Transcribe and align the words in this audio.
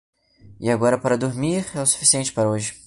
E 0.59 0.67
agora 0.71 0.97
para 0.97 1.15
dormir, 1.25 1.63
é 1.77 1.79
o 1.79 1.85
suficiente 1.85 2.33
para 2.33 2.49
hoje. 2.49 2.71